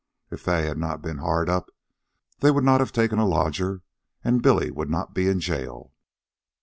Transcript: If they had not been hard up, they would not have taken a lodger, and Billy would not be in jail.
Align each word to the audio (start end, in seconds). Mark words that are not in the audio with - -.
If 0.31 0.43
they 0.43 0.65
had 0.65 0.79
not 0.79 1.03
been 1.03 1.19
hard 1.19 1.47
up, 1.47 1.69
they 2.39 2.49
would 2.49 2.63
not 2.63 2.79
have 2.79 2.91
taken 2.91 3.19
a 3.19 3.27
lodger, 3.27 3.83
and 4.23 4.41
Billy 4.41 4.71
would 4.71 4.89
not 4.89 5.13
be 5.13 5.27
in 5.29 5.39
jail. 5.39 5.93